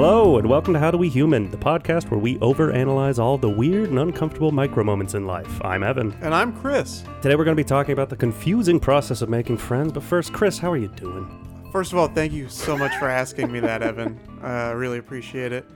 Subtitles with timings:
[0.00, 3.48] Hello, and welcome to How Do We Human, the podcast where we overanalyze all the
[3.48, 5.60] weird and uncomfortable micro moments in life.
[5.64, 6.16] I'm Evan.
[6.20, 7.02] And I'm Chris.
[7.20, 10.32] Today we're going to be talking about the confusing process of making friends, but first,
[10.32, 11.26] Chris, how are you doing?
[11.72, 14.20] First of all, thank you so much for asking me that, Evan.
[14.40, 15.68] I uh, really appreciate it.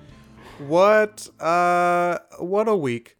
[0.58, 3.16] What uh what a week.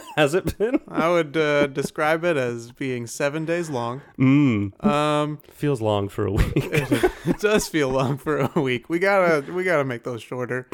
[0.16, 0.80] Has it been?
[0.88, 4.02] I would uh, describe it as being seven days long.
[4.18, 4.84] Mmm.
[4.84, 6.52] Um, Feels long for a week.
[6.56, 8.88] it, it does feel long for a week.
[8.88, 10.68] We gotta we gotta make those shorter.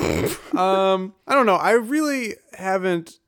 [0.57, 1.57] Um, I don't know.
[1.57, 3.19] I really haven't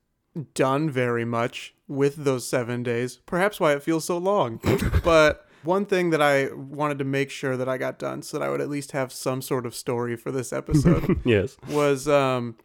[0.55, 3.21] done very much with those seven days.
[3.27, 4.61] Perhaps why it feels so long.
[5.05, 8.45] but one thing that I wanted to make sure that I got done, so that
[8.45, 11.57] I would at least have some sort of story for this episode, yes.
[11.69, 12.57] was um,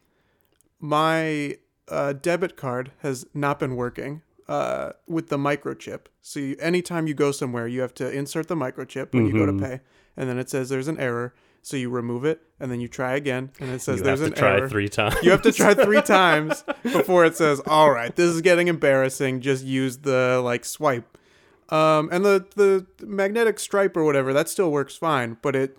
[0.79, 1.57] my
[1.89, 6.01] uh, debit card has not been working uh, with the microchip.
[6.21, 9.45] So you, anytime you go somewhere, you have to insert the microchip when you go
[9.45, 9.61] to Mhm.
[9.61, 9.79] pay,
[10.17, 11.33] and then it says there's an error.
[11.61, 14.29] So you remove it, and then you try again, and it says You there's have
[14.29, 14.69] to an try error.
[14.69, 15.15] three times.
[15.21, 19.41] You have to try three times before it says, "All right, this is getting embarrassing.
[19.41, 21.17] Just use the like swipe."
[21.69, 25.77] Um, and the the magnetic stripe or whatever that still works fine, but it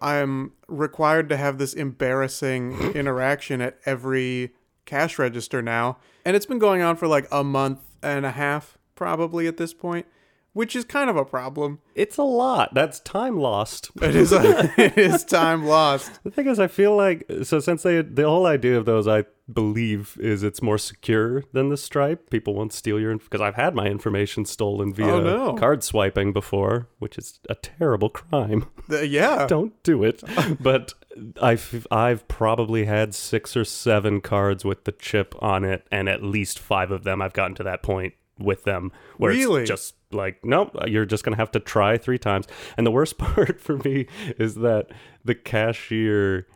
[0.00, 4.52] I'm required to have this embarrassing interaction at every
[4.84, 8.78] cash register now, and it's been going on for like a month and a half
[8.94, 10.06] probably at this point,
[10.54, 11.80] which is kind of a problem.
[11.94, 12.72] It's a lot.
[12.72, 13.90] That's time lost.
[14.02, 16.10] It is a, it is time lost.
[16.24, 19.24] The thing is, I feel like so since they the whole idea of those, I
[19.52, 22.30] believe, is it's more secure than the Stripe.
[22.30, 25.52] People won't steal your because I've had my information stolen via Oh, no.
[25.54, 28.66] card swiping before, which is a terrible crime.
[28.88, 29.46] Yeah.
[29.46, 30.22] Don't do it.
[30.60, 30.92] but
[31.40, 36.22] I've I've probably had six or seven cards with the chip on it, and at
[36.22, 39.62] least five of them I've gotten to that point with them where Really?
[39.62, 43.18] it's just like nope you're just gonna have to try three times and the worst
[43.18, 44.06] part for me
[44.38, 44.86] is that
[45.24, 46.46] the cashier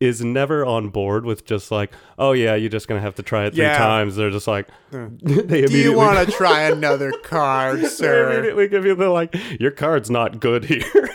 [0.00, 3.44] is never on board with just like oh yeah you're just gonna have to try
[3.46, 3.78] it three Yeah.
[3.78, 8.26] times they're just like Uh, they Do you want to try another card, sir?
[8.30, 11.08] they immediately give you the like your card's not good here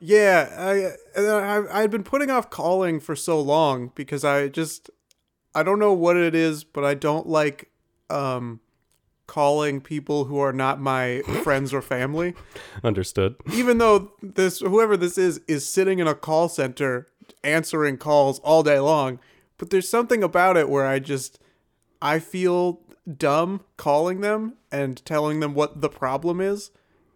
[0.00, 0.50] Yeah,
[1.16, 4.90] I, I I'd been putting off calling for so long because I just
[5.54, 7.70] I don't know what it is, but I don't like
[8.10, 8.60] um
[9.26, 12.34] calling people who are not my friends or family.
[12.82, 17.06] understood Even though this whoever this is is sitting in a call center
[17.42, 19.18] answering calls all day long,
[19.58, 21.38] but there's something about it where I just
[22.02, 22.80] I feel
[23.16, 26.70] dumb calling them and telling them what the problem is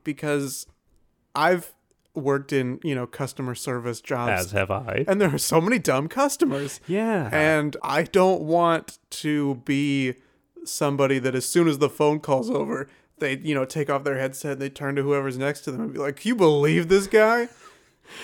[0.04, 0.66] because
[1.34, 1.74] I've
[2.14, 5.78] worked in, you know, customer service jobs as have I and there are so many
[5.78, 6.80] dumb customers.
[6.86, 10.14] yeah And I don't want to be
[10.64, 12.88] somebody that as soon as the phone call's over,
[13.18, 15.92] they, you know, take off their headset, they turn to whoever's next to them and
[15.92, 17.48] be like, you believe this guy?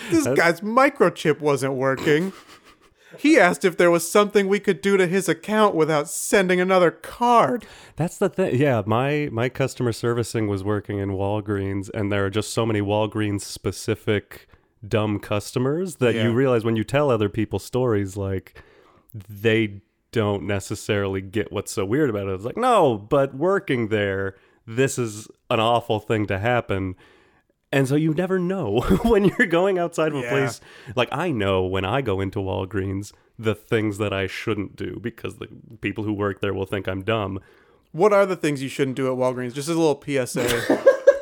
[0.09, 2.33] This guy's microchip wasn't working.
[3.17, 6.91] He asked if there was something we could do to his account without sending another
[6.91, 7.65] card.
[7.95, 8.55] That's the thing.
[8.59, 12.81] Yeah, my my customer servicing was working in Walgreens, and there are just so many
[12.81, 14.47] Walgreens specific
[14.85, 16.23] dumb customers that Yeah.
[16.25, 18.61] you realize when you tell other people stories, like
[19.13, 19.81] they
[20.15, 22.33] don't necessarily get what's so weird about it.
[22.35, 26.95] It's like, no, but working there, this is an awful thing to happen.
[27.69, 30.29] And so you never know when you're going outside of a Yeah.
[30.29, 30.61] place.
[30.95, 35.35] Like I know when I go into Walgreens the things that I shouldn't do because
[35.35, 35.47] the
[35.81, 37.41] people who work there will think I'm dumb.
[37.91, 39.53] What are the things you shouldn't do at Walgreens?
[39.53, 40.85] Just as a little PSA.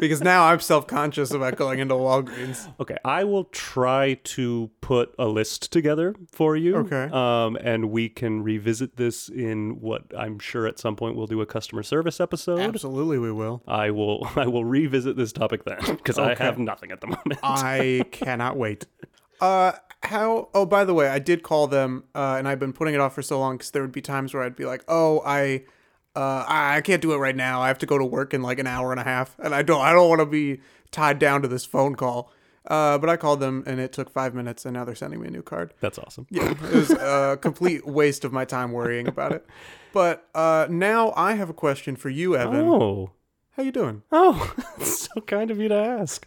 [0.00, 2.72] because now I'm self conscious about going into Walgreens.
[2.80, 6.76] Okay, I will try to put a list together for you.
[6.78, 7.08] Okay.
[7.12, 11.40] Um, and we can revisit this in what I'm sure at some point we'll do
[11.40, 12.58] a customer service episode.
[12.60, 13.62] Absolutely, we will.
[13.68, 17.38] I will I will revisit this topic then because I have nothing at the moment.
[17.42, 18.86] I cannot wait.
[19.40, 19.72] Uh,
[20.02, 20.48] how?
[20.54, 23.14] Oh, by the way, I did call them, uh, and I've been putting it off
[23.14, 25.64] for so long because there would be times where I'd be like, "Oh, I,
[26.16, 27.60] uh, I I can't do it right now.
[27.60, 29.62] I have to go to work in like an hour and a half, and I
[29.62, 30.60] don't, I don't want to be
[30.90, 32.32] tied down to this phone call."
[32.66, 35.28] Uh, but I called them, and it took five minutes, and now they're sending me
[35.28, 35.72] a new card.
[35.80, 36.26] That's awesome.
[36.30, 39.46] Yeah, it was a complete waste of my time worrying about it.
[39.92, 42.60] But uh, now I have a question for you, Evan.
[42.60, 43.12] Oh.
[43.52, 44.02] How you doing?
[44.12, 46.26] Oh, so kind of you to ask.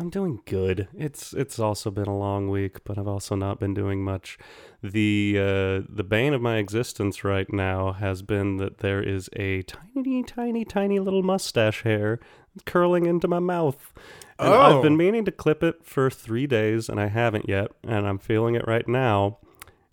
[0.00, 0.88] I'm doing good.
[0.96, 4.38] It's it's also been a long week, but I've also not been doing much.
[4.82, 9.60] The uh, the bane of my existence right now has been that there is a
[9.62, 12.18] tiny, tiny, tiny little mustache hair
[12.64, 13.92] curling into my mouth.
[14.38, 14.58] And Oh.
[14.78, 18.18] I've been meaning to clip it for three days, and I haven't yet, and I'm
[18.18, 19.36] feeling it right now.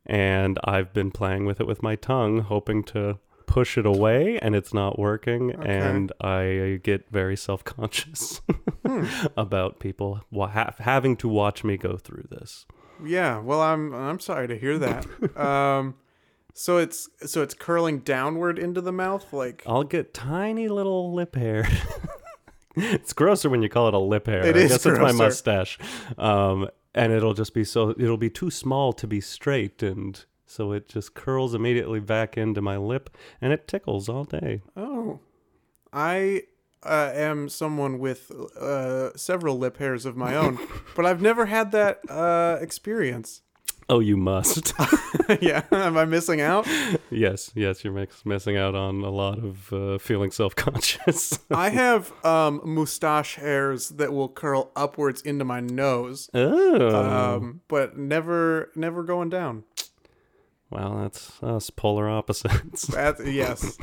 [0.05, 4.55] And I've been playing with it with my tongue, hoping to push it away, and
[4.55, 5.67] it's not working, Okay.
[5.77, 8.41] and I get very self conscious.
[9.37, 12.65] about people wa- ha- having to watch me go through this.
[13.03, 15.05] Yeah, well, I'm I'm sorry to hear that.
[15.37, 15.95] um,
[16.53, 21.35] so it's so it's curling downward into the mouth, like I'll get tiny little lip
[21.35, 21.67] hair.
[22.75, 24.45] it's grosser when you call it a lip hair.
[24.45, 25.77] It I is guess it's my mustache.
[26.17, 30.71] Um, and it'll just be so it'll be too small to be straight and so
[30.71, 34.61] it just curls immediately back into my lip and it tickles all day.
[34.75, 35.19] oh,
[35.93, 36.43] I
[36.83, 40.59] uh, am someone with uh, several lip hairs of my own,
[40.95, 43.41] but I've never had that uh, experience.
[43.89, 44.73] Oh, you must.
[45.41, 46.67] yeah, am I missing out?
[47.09, 51.39] yes, yes, you're mix- missing out on a lot of uh, feeling self-conscious.
[51.49, 57.35] I have um, mustache hairs that will curl upwards into my nose, oh.
[57.35, 59.63] um, but never never going down.
[60.69, 62.87] Well, that's us polar opposites.
[62.93, 63.77] That yes.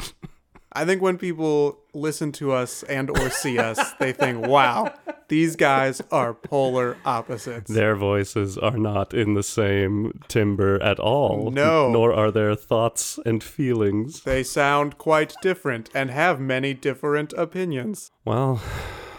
[0.76, 4.92] I think when people listen to us and or see us, they think, "Wow,
[5.28, 11.52] these guys are polar opposites." Their voices are not in the same timbre at all.
[11.52, 11.92] No.
[11.92, 14.22] Nor are their thoughts and feelings.
[14.24, 18.10] They sound quite different and have many different opinions.
[18.24, 18.60] Well,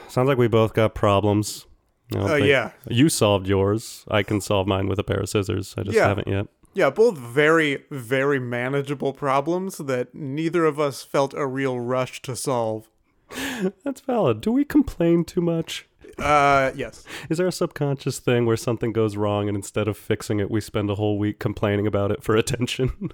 [0.09, 1.67] sounds like we both got problems.
[2.11, 2.71] Don't Uh, yeah.
[2.89, 4.03] You solved yours.
[4.09, 5.73] I can solve mine with a pair of scissors.
[5.77, 6.07] I just Yeah.
[6.09, 6.47] haven't yet.
[6.75, 12.35] Yeah, both very, very manageable problems that neither of us felt a real rush to
[12.35, 12.89] solve.
[13.85, 14.41] That's valid.
[14.41, 15.87] Do we complain too much?
[16.19, 17.05] Uh, yes.
[17.29, 20.59] Is there a subconscious thing where something goes wrong and instead of fixing it, we
[20.59, 23.11] spend a whole week complaining about it for attention?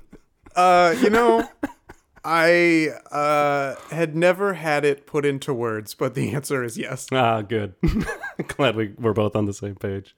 [0.55, 1.47] Uh, you know,
[2.25, 7.07] I uh had never had it put into words, but the answer is yes.
[7.11, 7.75] ah, good.
[8.47, 10.15] Glad we, we're both on the same page.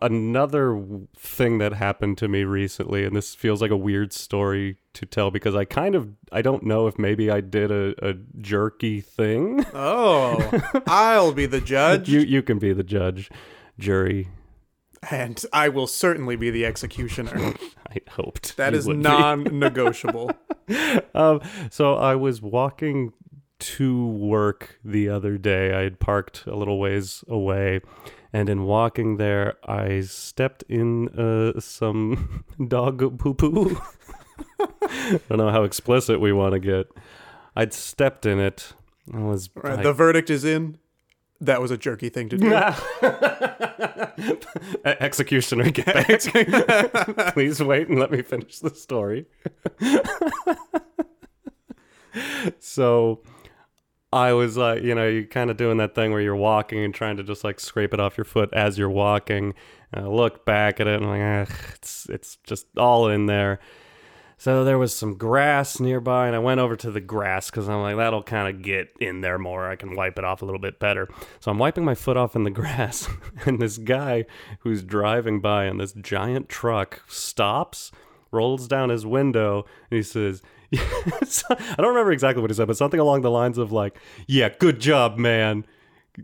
[0.00, 0.80] Another
[1.16, 5.30] thing that happened to me recently, and this feels like a weird story to tell
[5.30, 9.64] because I kind of I don't know if maybe I did a, a jerky thing.
[9.72, 13.30] Oh, I'll be the judge, you you can be the judge,
[13.78, 14.28] jury.
[15.10, 17.54] and I will certainly be the executioner.
[17.90, 20.32] I hoped That is non-negotiable.
[21.14, 23.12] um, so I was walking
[23.60, 25.72] to work the other day.
[25.72, 27.80] I had parked a little ways away,
[28.34, 33.80] and in walking there, I stepped in uh, some dog poo poo.
[34.60, 36.88] I don't know how explicit we want to get.
[37.56, 38.72] I'd stepped in it.
[39.12, 40.78] I was Right, I- the verdict is in.
[41.40, 42.54] That was a jerky thing to do.
[44.84, 47.26] Executioner, get back.
[47.34, 49.26] Please wait and let me finish the story.
[52.60, 53.20] so
[54.14, 56.94] I was like, you know, you're kind of doing that thing where you're walking and
[56.94, 59.54] trying to just like scrape it off your foot as you're walking.
[59.92, 63.58] And I look back at it and I'm like, it's it's just all in there.
[64.36, 67.80] So there was some grass nearby, and I went over to the grass because I'm
[67.80, 69.68] like, that'll kind of get in there more.
[69.68, 71.08] I can wipe it off a little bit better.
[71.40, 73.08] So I'm wiping my foot off in the grass,
[73.46, 74.26] and this guy
[74.60, 77.90] who's driving by in this giant truck stops,
[78.34, 80.42] rolls down his window, and he says,
[80.74, 83.96] I don't remember exactly what he said, but something along the lines of like,
[84.26, 85.64] "Yeah, good job, man.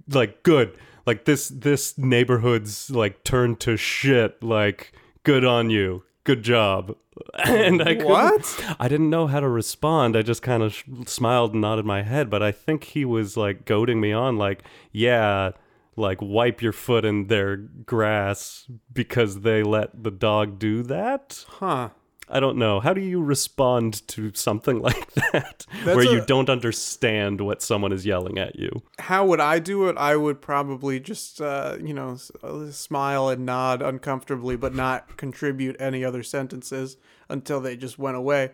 [0.09, 0.77] Like, good.
[1.07, 4.43] Like this this neighborhood's like turned to shit.
[4.43, 4.93] Like,
[5.25, 6.05] good on you.
[6.25, 6.97] Good job."
[7.45, 8.77] and I What?
[8.79, 10.17] I didn't know how to respond.
[10.17, 13.37] I just kind of sh- smiled and nodded my head, but I think he was
[13.37, 15.53] like goading me on, like, yeah,
[15.97, 21.45] like wipe your foot in their grass because they let the dog do that.
[21.49, 21.91] Huh.
[22.31, 22.81] I don't know.
[22.81, 28.07] How do you respond to something like that where you don't understand what someone is
[28.07, 28.83] yelling at you?
[28.99, 29.97] How would I do it?
[29.97, 35.77] I would probably just, uh, you know, uh, smile and nod uncomfortably, but not contribute
[35.81, 36.97] any other sentences
[37.29, 38.53] until they just went away.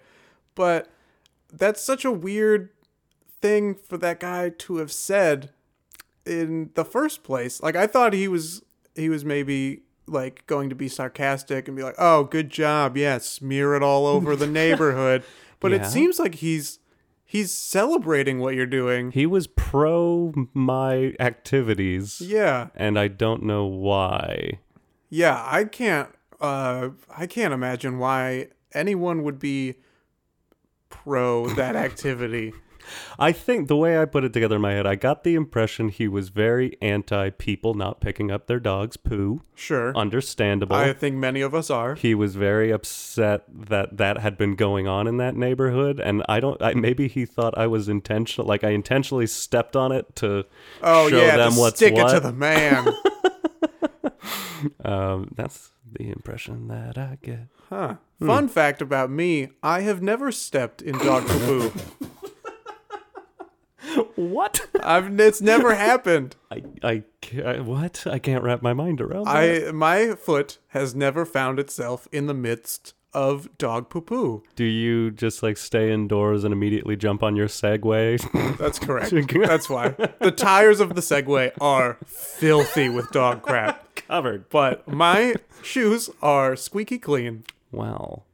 [0.55, 0.89] But
[1.53, 2.71] that's such a weird
[3.41, 5.51] thing for that guy to have said
[6.25, 7.63] in the first place.
[7.63, 8.63] Like I thought he was
[8.95, 12.97] he was maybe like going to be sarcastic and be like, "Oh, good job.
[12.97, 15.25] Yeah, smear it all over the neighborhood."
[15.61, 15.79] But Yeah.
[15.79, 16.79] it seems like he's
[17.25, 19.11] he's celebrating what you're doing.
[19.13, 22.69] He was pro my activities, Yeah.
[22.75, 24.61] and I don't know why.
[25.09, 26.09] Yeah, I can't
[26.41, 29.77] uh I can't imagine why anyone would be
[30.89, 32.53] pro that activity.
[33.19, 35.89] I think the way I put it together in my head, I got the impression
[35.89, 39.43] he was very anti people not picking up their dog's poo.
[39.55, 39.97] Sure.
[39.97, 40.77] Understandable.
[40.77, 41.95] I think many of us are.
[41.95, 46.41] he was very upset that that had been going on in that neighborhood, and I
[46.41, 46.61] don't.
[46.63, 50.45] I, maybe he thought I was intentional, like I intentionally stepped on it to
[50.83, 52.11] Oh show yeah, them to what's stick what.
[52.11, 52.87] it to the man.
[54.85, 57.49] Um, that's the impression that I get.
[57.69, 57.97] Huh.
[58.19, 58.27] Hmm.
[58.27, 61.73] Fun fact about me, I have never stepped in dog poo.
[64.17, 64.67] what?
[64.83, 66.37] I've it's never happened.
[66.51, 68.07] I, I, ca- what?
[68.07, 69.69] I can't wrap my mind around that.
[69.69, 74.43] I my foot has never found itself in the midst of dog poo poo.
[74.57, 78.19] Do you just like stay indoors and immediately jump on your Segway?
[78.59, 79.11] That's correct.
[79.47, 79.89] That's why
[80.21, 84.49] the tires of the Segway are filthy with dog crap, Covered.
[84.51, 87.45] but my shoes are squeaky clean.
[87.73, 88.27] Well,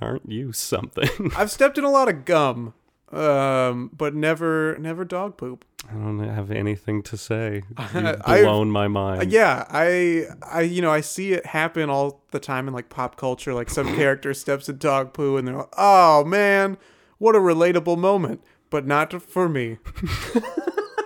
[0.00, 1.32] aren't you something?
[1.36, 2.72] I've stepped in a lot of gum,
[3.12, 5.64] um, but never never dog poop.
[5.88, 7.62] I don't have anything to say.
[7.94, 9.32] You've blown my mind.
[9.32, 13.16] Yeah, I I you know I see it happen all the time in like pop
[13.16, 13.54] culture.
[13.54, 16.76] Like some character steps in dog poo and they're like, "Oh man,
[17.18, 19.78] what a relatable moment," but not for me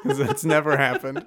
[0.02, 1.26] because that's never happened.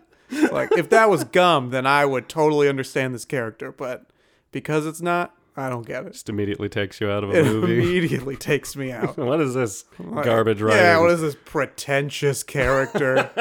[0.52, 4.08] Like if that was gum, then I would totally understand this character, but
[4.52, 6.14] because it's not, I don't get it.
[6.14, 7.74] Just immediately takes you out of a It movie.
[7.80, 9.18] immediately takes me out.
[9.18, 9.86] what is this
[10.22, 10.80] garbage writing?
[10.84, 13.32] Yeah, what is this pretentious character?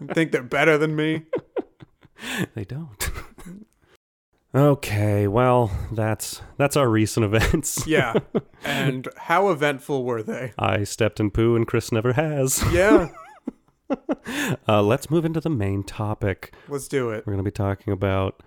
[0.14, 1.24] Think they're better than me?
[2.54, 3.10] They don't.
[4.54, 7.86] okay, well, that's that's our recent events.
[7.86, 8.14] Yeah.
[8.64, 10.54] And how eventful were they?
[10.58, 12.64] I stepped in poo and Chris never has.
[12.72, 13.08] Yeah.
[14.66, 16.54] Uh, let's move into the main topic.
[16.68, 17.26] Let's do it.
[17.26, 18.42] We're going to be talking about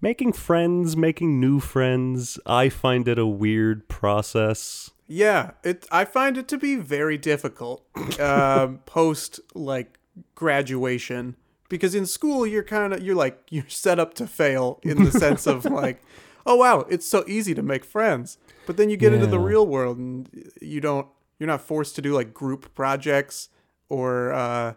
[0.00, 2.38] making friends, making new friends.
[2.46, 4.90] I find it a weird process.
[5.06, 5.86] Yeah, it.
[5.90, 7.84] I find it to be very difficult
[8.20, 9.98] um, post like
[10.34, 11.36] graduation
[11.68, 15.10] because in school you're kind of you're like you're set up to fail in the
[15.10, 16.02] sense of like,
[16.44, 18.38] oh wow, it's so easy to make friends.
[18.66, 20.28] But then you get into the real world and
[20.60, 21.08] you don't.
[21.38, 23.48] You're not forced to do like group projects
[23.88, 24.74] or uh,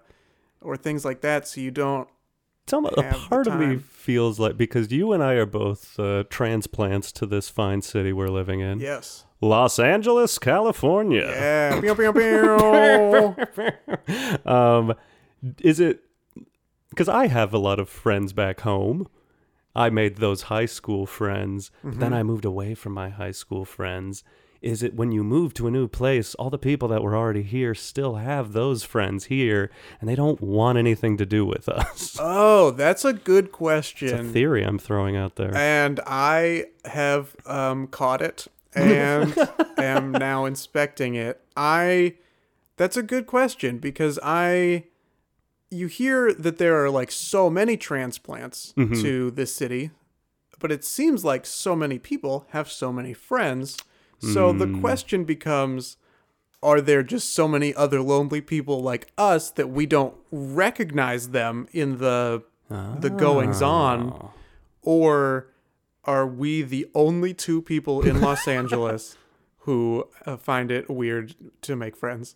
[0.62, 1.48] or things like that.
[1.48, 2.08] So you don't.
[2.68, 7.12] Some a part of me feels like because you and I are both uh, transplants
[7.14, 9.26] to this fine city we're living in, Yes.
[9.42, 11.28] Los Angeles, California.
[11.28, 11.82] Yeah.
[11.82, 13.36] Pew, pew, pew.
[14.52, 14.94] um,
[15.60, 16.00] is it
[16.90, 19.10] because I have a lot of friends back home?
[19.76, 23.66] I made those high school friends, but then I moved away from my high school
[23.66, 24.24] friends.
[24.64, 27.44] Is it when you move to a new place, all the people that were already
[27.44, 32.18] here still have those friends here, and they don't want anything to do with us?
[32.22, 34.32] oh, that's a good It's a question.
[34.32, 35.54] theory I'm throwing out there.
[35.54, 39.36] and I have um, caught it and
[39.78, 41.42] am now inspecting it.
[41.58, 42.16] I
[42.78, 44.86] that's a good question because I
[45.70, 49.02] you hear that there are like so many transplants Mhm.
[49.02, 49.92] to this city,
[50.60, 53.78] but it seems like so many people have so many friends.
[54.32, 54.80] So the Mm.
[54.82, 55.98] question becomes
[56.62, 61.68] are there just so many other lonely people like us that we don't recognize them
[61.74, 64.32] in the the goings on Oh.
[64.82, 65.48] or
[66.06, 69.18] are we the only two people in Los Angeles
[69.60, 72.36] who uh, find it weird to make friends?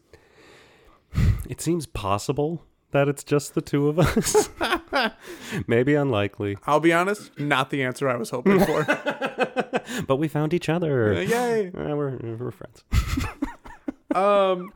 [1.50, 4.50] It seems possible that it's just the two of us.
[5.68, 8.84] Maybe unlikely, I'll be honest, not the answer I was hoping for.
[10.08, 11.14] but we found each other.
[11.16, 11.72] Uh, Yay.
[11.78, 12.84] Uh, we're, we're friends.
[14.16, 14.72] Um,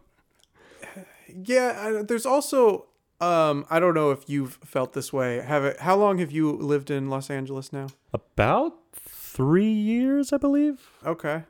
[1.46, 2.86] yeah, I, there's also
[3.20, 5.40] um, I don't know if you've felt this way.
[5.42, 5.80] Have it?
[5.80, 7.88] How long have you lived in Los Angeles now?
[8.14, 10.90] About three years, I believe.
[11.06, 11.44] Okay,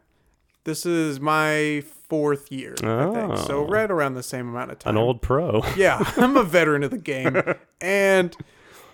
[0.64, 3.38] this is my fourth year, I think.
[3.40, 3.68] So Oh.
[3.68, 4.96] right around the same amount of time.
[4.96, 5.62] An old pro.
[5.76, 7.42] yeah, I'm a veteran of the game.
[7.82, 8.38] And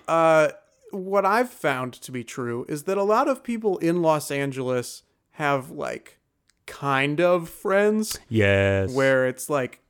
[0.07, 0.50] uh,
[0.91, 5.03] what I've found to be true is that a lot of people in Los Angeles
[5.32, 6.20] have like
[6.65, 8.94] kind of friends Yes.
[8.94, 9.82] where it's like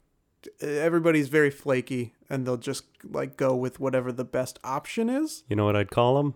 [0.61, 5.43] everybody's very flaky and they'll just like go with whatever the best option is.
[5.49, 6.33] You know what I'd call them?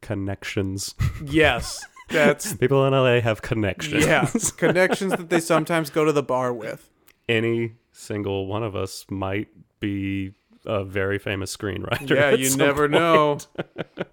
[0.00, 0.94] Connections.
[1.24, 4.04] Yes, that's People in LA have connections.
[4.04, 6.90] yeah, connections that they sometimes go to the bar with.
[7.28, 10.32] Any single one of us might be
[10.66, 12.10] a very famous screenwriter.
[12.10, 12.92] Yeah, you never point.
[12.92, 13.38] know.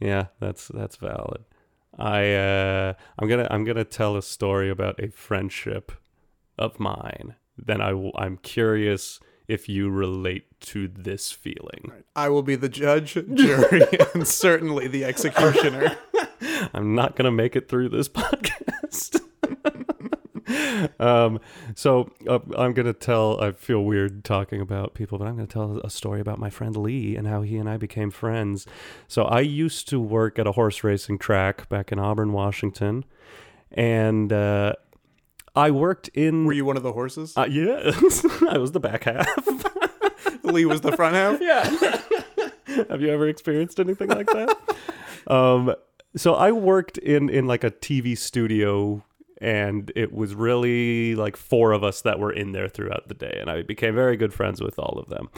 [0.00, 1.44] Yeah, that's that's valid.
[1.98, 5.92] I uh, I'm gonna I'm gonna tell a story about a friendship
[6.58, 7.34] of mine.
[7.56, 11.92] Then I w- I'm curious if you relate to this feeling.
[12.14, 13.82] I will be the judge, jury,
[14.14, 15.96] and certainly the executioner.
[16.74, 19.22] I'm not gonna make it through this podcast.
[20.98, 21.40] Um,
[21.74, 23.42] so uh, I'm gonna tell.
[23.42, 26.76] I feel weird talking about people, but I'm gonna tell a story about my friend
[26.76, 28.66] Lee and how he and I became friends.
[29.08, 33.04] So I used to work at a horse racing track back in Auburn, Washington,
[33.70, 34.74] and uh,
[35.56, 36.44] I worked in.
[36.44, 37.36] Were you one of the horses?
[37.36, 37.80] Uh, yeah,
[38.50, 39.28] I was the back half.
[40.42, 41.40] Lee was the front half.
[41.40, 41.64] Yeah.
[42.88, 44.56] Have you ever experienced anything like that?
[45.28, 45.74] um,
[46.16, 49.04] so I worked in in like a TV studio
[49.40, 53.36] and it was really like four of us that were in there throughout the day
[53.40, 55.28] and i became very good friends with all of them.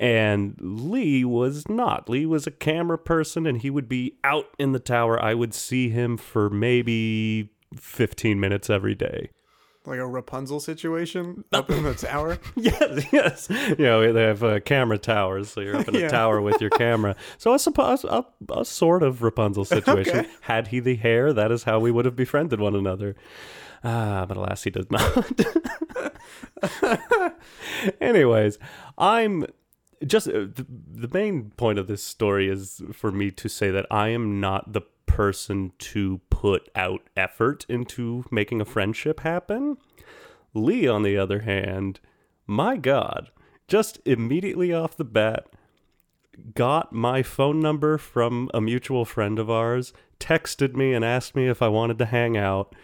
[0.00, 2.08] And lee was not.
[2.08, 5.20] Lee was a camera person and he would be out in the tower.
[5.20, 9.30] I would see him for maybe 15 minutes every day
[9.88, 12.38] Like a Rapunzel situation up in the tower.
[12.56, 16.08] yes yes you know they have uh, camera towers so you're up in a Yeah.
[16.08, 20.28] tower with your camera so i suppose a, a sort of rapunzel situation Okay.
[20.42, 23.16] had he the hair that is how we would have befriended one another
[23.82, 25.26] ah but alas he does not
[28.00, 28.58] anyways
[28.98, 29.46] i'm
[30.06, 33.86] just uh, the, the main point of this story is for me to say that
[33.90, 39.76] i am not the person to put out effort into making a friendship happen
[40.54, 41.98] lee on the other hand
[42.46, 43.30] my god
[43.66, 45.46] just immediately off the bat
[46.54, 51.48] got my phone number from a mutual friend of ours, texted me and asked me
[51.48, 52.74] if I wanted to hang out,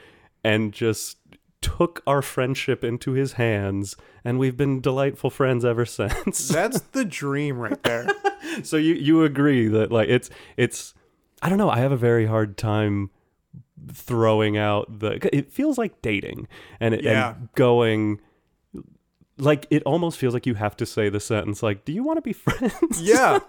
[0.42, 1.18] and just
[1.60, 6.48] took our friendship into his hands, and we've been delightful friends ever since.
[6.48, 8.08] That's the dream right there.
[8.62, 10.94] so you you agree that like it's it's
[11.44, 13.10] I don't know, I have a very hard time
[13.92, 16.48] throwing out the it feels like dating
[16.80, 17.34] and it Yeah.
[17.36, 18.20] and going
[19.36, 22.16] like it almost feels like you have to say the sentence like do you want
[22.16, 23.40] to be friends Yeah.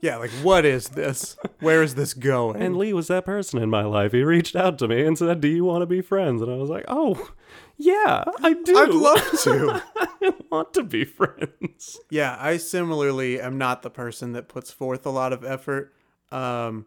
[0.00, 1.36] Yeah, like what is this?
[1.60, 2.60] Where is this going?
[2.60, 4.10] And Lee was that person in my life.
[4.10, 6.56] He reached out to me and said, "Do you want to be friends?" And I
[6.56, 7.30] was like, "Oh,
[7.76, 8.76] yeah, I do.
[8.76, 9.82] I'd love to.
[9.96, 15.06] I want to be friends." Yeah, I similarly am not the person that puts forth
[15.06, 15.94] a lot of effort.
[16.32, 16.86] Um,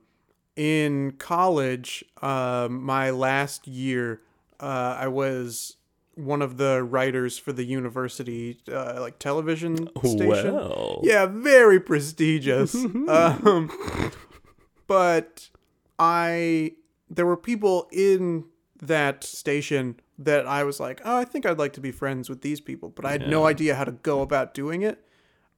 [0.55, 4.21] in college, um, my last year,
[4.59, 5.77] uh, I was
[6.15, 10.27] one of the writers for the university, uh, like television station.
[10.27, 12.73] Well, Yeah, very prestigious.
[13.07, 14.11] um,
[14.87, 15.49] but
[15.99, 16.73] I,
[17.09, 18.45] there were people in
[18.81, 22.41] that station that I was like, oh, I think I'd like to be friends with
[22.41, 25.05] these people, but I had no idea how to go about doing it.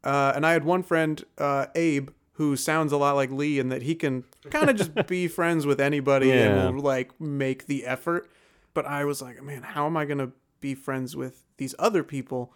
[0.03, 3.71] Uh, and I had one friend, uh, Abe, who sounds a lot like Lee and
[3.71, 6.67] that he can kind of just be friends with anybody Yeah.
[6.67, 8.29] and will like make the effort.
[8.73, 10.31] But I was like, man, how am I gonna
[10.61, 12.53] be friends with these other people?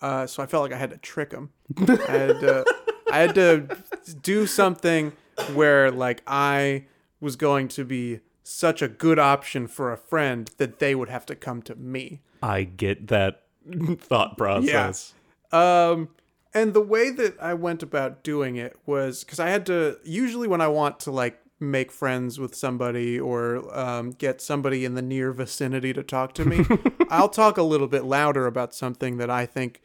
[0.00, 1.50] Uh, so I felt like I had to trick them.
[1.78, 2.64] I had to,
[3.10, 3.76] I had to
[4.22, 5.12] do something
[5.54, 6.84] where like I
[7.20, 11.24] was going to be such a good option for a friend that they would have
[11.26, 12.20] to come to me.
[12.42, 13.42] I get that
[13.98, 15.14] thought process.
[15.52, 15.88] Yeah.
[15.90, 16.08] Um,
[16.54, 19.98] and the way that I went about doing it was because I had to.
[20.04, 24.94] Usually, when I want to like make friends with somebody or um, get somebody in
[24.94, 26.64] the near vicinity to talk to me,
[27.10, 29.80] I'll talk a little bit louder about something that I think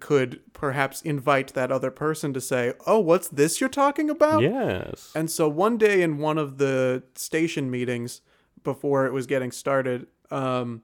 [0.00, 5.10] could perhaps invite that other person to say, "Oh, what's this you're talking about?" Yes.
[5.14, 8.20] And so one day in one of the station meetings
[8.62, 10.82] before it was getting started, um,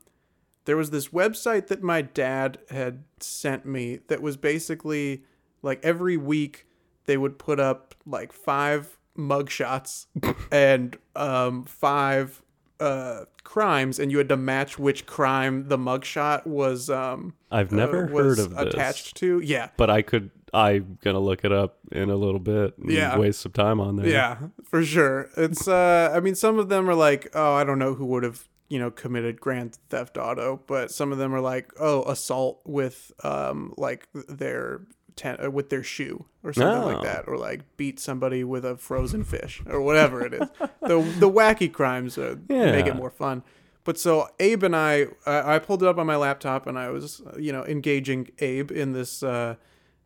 [0.71, 5.25] there was this website that my dad had sent me that was basically
[5.63, 6.65] like every week
[7.07, 10.07] they would put up like five mugshots
[10.53, 12.41] and um, five
[12.79, 16.89] uh, crimes, and you had to match which crime the mugshot was.
[16.89, 19.41] Um, I've never uh, was heard of this, attached to.
[19.41, 20.31] Yeah, but I could.
[20.55, 22.79] I'm gonna look it up in a little bit.
[22.79, 23.19] And Yeah.
[23.19, 24.07] Waste some time on there.
[24.07, 25.31] Yeah, for sure.
[25.37, 28.23] It's uh I mean some of them are like, oh, I don't know who would
[28.23, 32.61] have, you know, committed grand theft auto, but some of them are like, oh, assault
[32.65, 34.81] with um like their
[35.17, 36.87] ten- uh, with their shoe or something Oh.
[36.87, 40.49] like that or like beat somebody with a frozen fish or whatever it is.
[40.81, 43.43] the the wacky crimes uh, make it more fun.
[43.83, 46.91] But so Abe and I, I I pulled it up on my laptop and I
[46.91, 49.55] was, uh, you know, engaging Abe in this, uh,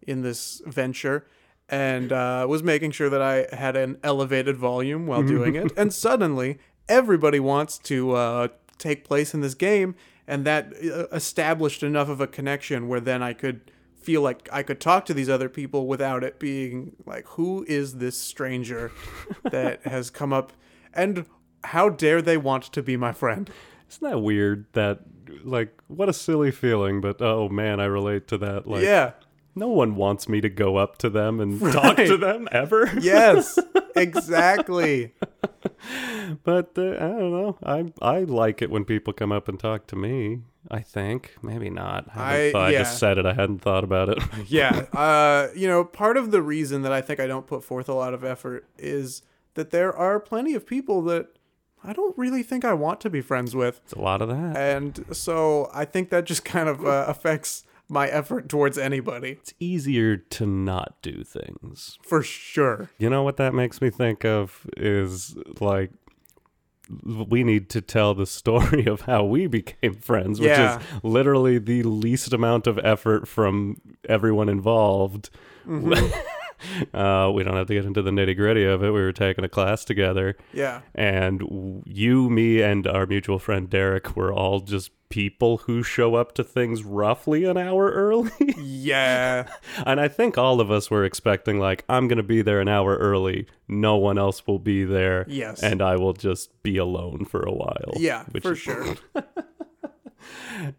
[0.07, 1.27] in this venture,
[1.69, 5.73] and uh, was making sure that I had an elevated volume while doing it.
[5.77, 9.95] And suddenly, everybody wants to uh, take place in this game,
[10.27, 14.63] and that uh, established enough of a connection where then I could feel like I
[14.63, 18.93] could talk to these other people without it being like, who is this stranger
[19.43, 20.53] that has come up,
[20.93, 21.27] and
[21.65, 23.51] how dare they want to be my friend?
[23.91, 24.67] Isn't that weird?
[24.73, 25.01] That
[25.43, 28.67] like what a silly feeling, but oh man, I relate to that.
[28.67, 29.13] Like yeah.
[29.55, 32.91] no one wants me to go up to them and talk to them ever.
[33.01, 33.59] Yes.
[33.97, 35.15] exactly.
[36.43, 37.59] But uh, I don't know.
[37.63, 40.41] I I like it when people come up and talk to me.
[40.71, 42.09] I think maybe not.
[42.15, 43.27] I, I- thought- I just said it.
[43.27, 44.19] I hadn't thought about it.
[44.49, 44.87] Yeah.
[44.93, 47.95] Uh, you know, part of the reason that I think I don't put forth a
[47.95, 49.23] lot of effort is
[49.55, 51.27] that there are plenty of people that
[51.85, 53.81] I don't really think I want to be friends with.
[53.85, 54.57] it's a lot of that.
[54.57, 57.65] And so I think that just kind of uh, affects
[57.95, 59.39] my effort towards anybody.
[59.41, 61.99] It's easier to not do things.
[62.03, 62.91] For sure.
[62.99, 65.91] You know what that makes me think of is like
[67.05, 70.79] we need to tell the story of how we became friends, which Yeah.
[70.81, 75.31] is literally the least amount of effort from everyone involved.
[75.67, 76.19] Mm-hmm.
[76.95, 78.91] uh, we don't have to get into the nitty gritty of it.
[78.91, 80.81] We were taking a class together, Yeah.
[80.95, 86.35] and you, me, and our mutual friend Derek were all just people who show up
[86.35, 88.31] to things roughly an hour early.
[88.59, 89.47] Yeah.
[89.87, 92.69] and I think all of us were expecting, like, I'm going to be there an
[92.69, 93.47] hour early.
[93.69, 95.25] No one else will be there.
[95.29, 95.63] Yes.
[95.63, 97.93] And I will just be alone for a while.
[97.97, 98.97] Yeah, which for is- sure.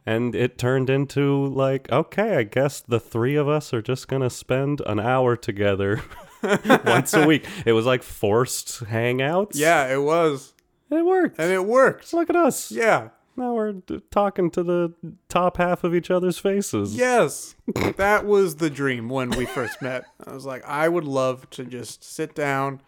[0.05, 4.21] And it turned into, like, okay, I guess the three of us are just going
[4.21, 6.01] to spend an hour together
[6.85, 7.45] once a week.
[7.65, 9.51] It was like forced hangouts.
[9.55, 10.53] Yeah, it was.
[10.89, 11.39] It worked.
[11.39, 12.13] And it worked.
[12.13, 12.71] Look at us.
[12.71, 13.09] Yeah.
[13.37, 14.93] Now we're d- talking to the
[15.27, 16.95] top half of each other's faces.
[16.95, 17.55] Yes.
[17.97, 20.05] that was the dream when we first met.
[20.25, 22.81] I was like, I would love to just sit down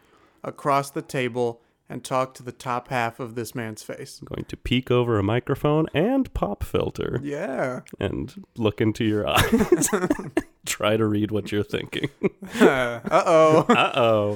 [0.44, 4.20] across the table and talk to the top half of this man's face.
[4.26, 7.82] going to peek over a microphone and pop filter Yeah.
[8.00, 9.88] and look into your eyes.
[10.66, 12.10] Try to read what you're thinking.
[12.60, 13.66] uh oh.
[13.70, 14.36] Uh oh.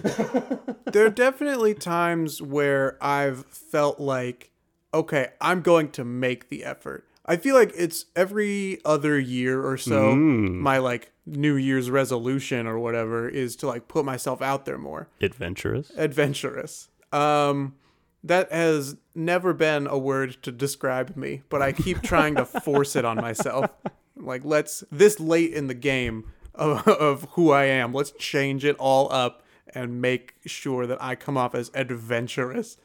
[0.92, 4.52] there are definitely times where I've felt like,
[4.94, 7.06] okay, I'm going to make the effort.
[7.26, 10.56] I feel like it's every other year or so, Mm.
[10.60, 15.08] my like New Year's resolution or whatever is to like put myself out there more.
[15.22, 15.92] Adventurous.
[15.98, 16.88] Adventurous.
[17.12, 17.76] Um,
[18.24, 22.96] that has never been a word to describe me, but I keep trying to force
[22.96, 23.72] it on myself.
[24.16, 28.76] Like, let's, this late in the game of, of who I am, let's change it
[28.78, 29.44] all up
[29.74, 32.78] and make sure that I come off as adventurous.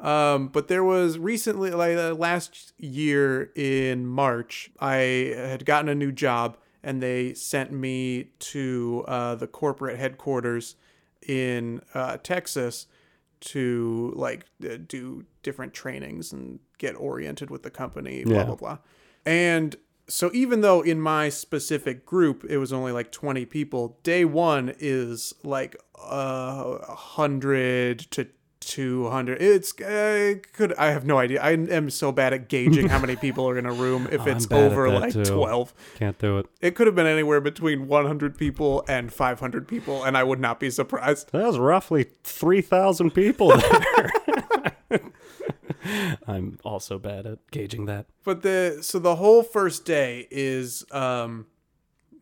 [0.00, 5.94] Um, but there was recently, like uh, last year in March, I had gotten a
[5.94, 10.76] new job and they sent me to uh, the corporate headquarters
[11.26, 12.86] in uh, Texas
[13.46, 18.44] to like uh, do different trainings and get oriented with the company, blah, Yeah.
[18.44, 18.78] blah, blah.
[19.26, 19.76] And
[20.06, 24.74] so even though in my specific group it was only like 20 people, day one
[24.78, 28.28] is like uh, 100 to
[28.64, 32.98] 200 it's uh, could i have no idea i am so bad at gauging how
[32.98, 35.24] many people are in a room if Oh, it's over like too.
[35.24, 36.46] 12 Can't do it.
[36.60, 40.58] it could have been anywhere between 100 people and 500 people and i would not
[40.60, 44.12] be surprised That was roughly 3,000 people there.
[46.26, 48.06] I'm also bad at gauging that.
[48.24, 51.46] but the so the whole first day is um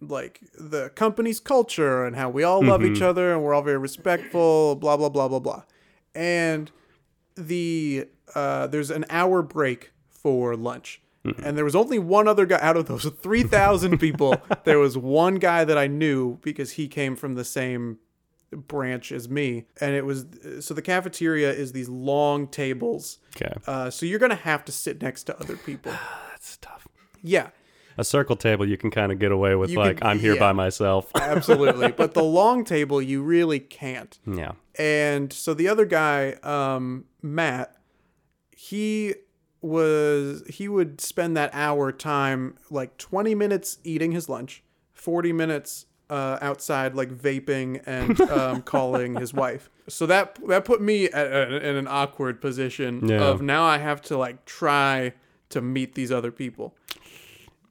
[0.01, 3.79] like the company's culture and how we all love each other and we're all very
[3.79, 5.63] respectful blah blah blah blah blah
[6.15, 6.71] and
[7.37, 11.01] the uh there's an hour break for lunch.
[11.25, 15.37] And there was only one other guy out of those 3000 people there was one
[15.37, 17.99] guy that i knew because he came from the same
[18.51, 19.65] branch as me.
[19.81, 20.27] And it was
[20.61, 23.19] so the cafeteria is these long tables.
[23.37, 23.55] Okay.
[23.67, 25.93] uh, so you're gonna have to sit next to other people.
[26.31, 26.87] That's tough.
[27.23, 27.51] yeah
[27.99, 30.41] A circle table, you can kind of get away with, You like, I'm here yeah.
[30.41, 31.11] by myself.
[31.17, 34.53] absolutely but the long table you really can't yeah.
[34.79, 37.77] and so the other guy um matt
[38.57, 39.15] he
[39.61, 45.87] was he would spend that hour time like 20 minutes eating his lunch 40 minutes
[46.11, 51.27] uh, outside like vaping and um, calling his wife so that that put me at,
[51.33, 53.23] at, in an awkward position Yeah.
[53.25, 55.15] of now i have to like try
[55.51, 56.75] to meet these other people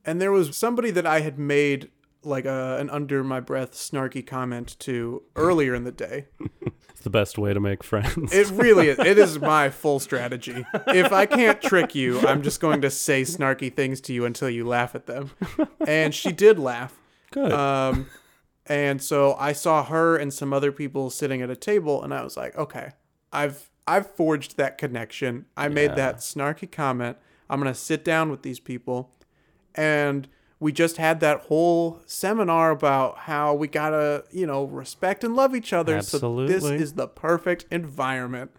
[0.05, 1.89] and there was somebody that i had made
[2.23, 6.27] like a, an under my breath snarky comment to earlier in the day
[6.91, 8.31] It's the best way to make friends.
[8.31, 8.99] it really is.
[8.99, 10.63] It is my full strategy.
[10.87, 14.51] If I can't trick you, I'm just going to say snarky things to you until
[14.51, 15.31] you laugh at them.
[15.87, 16.93] And she did laugh.
[17.31, 17.51] Good.
[17.53, 18.05] Um,
[18.67, 22.23] and so I saw her and some other people sitting at a table, and I
[22.23, 22.91] was like, okay,
[23.33, 25.45] I've I've forged that connection.
[25.57, 25.95] I made Yeah.
[25.95, 27.17] that snarky comment.
[27.49, 29.11] I'm gonna sit down with these people,
[29.75, 30.27] and
[30.59, 35.55] we just had that whole seminar about how we gotta, you know, respect and love
[35.55, 36.01] each other.
[36.03, 38.51] So this is the perfect environment.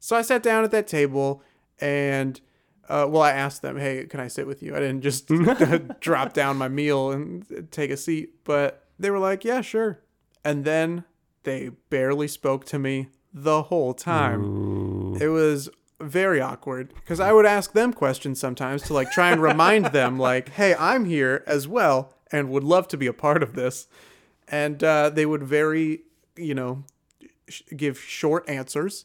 [0.00, 1.42] So I sat down at that table,
[1.78, 2.40] and
[2.88, 5.28] uh, well, I asked them, "Hey, can I sit with you?" I didn't just
[6.00, 10.00] drop down my meal and take a seat, but they were like, "Yeah, sure."
[10.44, 11.04] And then
[11.44, 14.42] they barely spoke to me the whole time.
[14.42, 15.16] Ooh.
[15.20, 15.68] It was
[16.02, 20.18] very awkward because I would ask them questions sometimes to like try and remind them,
[20.18, 23.86] like, "Hey, I'm here as well and would love to be a part of this,"
[24.48, 26.02] and uh, they would very,
[26.36, 26.84] you know,
[27.48, 29.04] sh- give short answers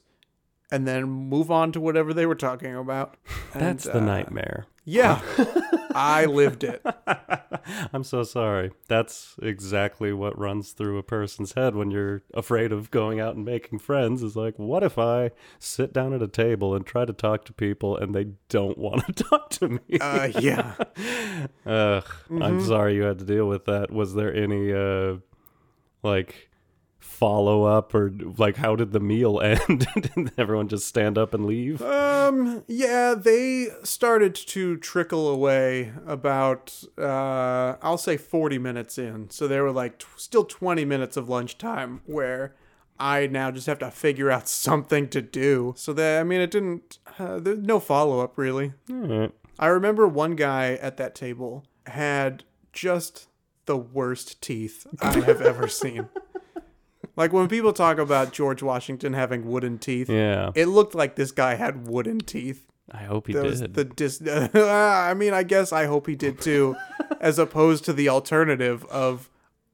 [0.71, 3.15] and then move on to whatever they were talking about.
[3.53, 4.65] And, That's the uh, nightmare.
[4.83, 5.21] yeah.
[5.97, 6.85] I lived it.
[7.93, 8.71] I'm so sorry.
[8.87, 13.43] That's exactly what runs through a person's head when you're afraid of going out and
[13.43, 14.23] making friends.
[14.23, 17.53] Is like, what if I sit down at a table and try to talk to
[17.53, 19.99] people and they don't want to talk to me?
[19.99, 20.73] Uh, yeah.
[21.65, 22.43] Ugh, Mm-hmm.
[22.43, 23.91] I'm sorry you had to deal with that.
[23.91, 25.17] Was there any uh
[26.03, 26.49] like
[26.99, 29.87] follow up or like how did the meal end?
[29.95, 31.81] did everyone just stand up and leave?
[31.81, 39.29] Um, yeah, they started to trickle away about, uh, I'll say 40 minutes in.
[39.29, 42.55] So there were like t- still 20 minutes of lunchtime where
[42.99, 45.73] I now just have to figure out something to do.
[45.77, 48.73] So that, I mean, it didn't, uh, there's no follow up really.
[48.91, 49.31] Alright.
[49.59, 53.27] I remember one guy at that table had just
[53.65, 56.09] the worst teeth I have ever seen.
[57.17, 60.51] Like when people talk about George Washington having wooden teeth, Yeah.
[60.55, 62.65] it looked like this guy had wooden teeth.
[62.91, 63.73] I hope he That did.
[63.73, 64.21] the dis-
[64.55, 66.75] I mean, I guess I hope he did too,
[67.19, 69.29] as opposed to the alternative of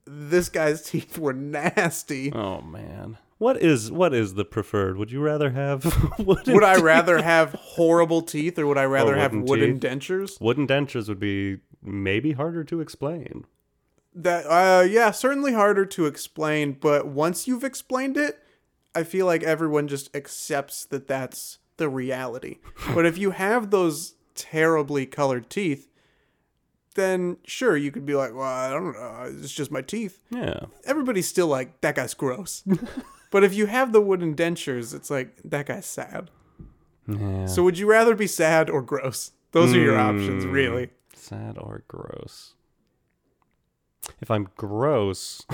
[0.06, 2.32] this guy's teeth were nasty.
[2.34, 3.17] Oh man.
[3.38, 4.97] What is what is the preferred?
[4.97, 5.84] Would you rather have
[6.19, 6.84] wooden Would I teeth?
[6.84, 9.91] rather have horrible teeth or would I rather have wooden wooden teeth?
[9.91, 10.41] dentures?
[10.41, 13.45] wooden dentures would be maybe harder to explain.
[14.15, 18.39] That uh yeah, certainly harder to explain, but once you've explained it,
[18.93, 22.60] I feel like everyone just accepts that that's the reality.
[22.93, 25.89] but if you have those terribly colored teeth,
[26.95, 30.65] then sure you could be like, "Well, I don't know, it's just my teeth." Yeah.
[30.86, 32.63] Everybody's still like, "That guy's gross."
[33.32, 36.30] but if you have the wooden dentures, it's like, "That guy's sad."
[37.08, 37.47] Yeah.
[37.47, 39.32] So would you rather be sad or gross?
[39.54, 40.52] Those are your options, Hmm.
[40.52, 40.89] really.
[41.15, 42.54] Sad or gross?
[44.22, 45.46] If I'm gross,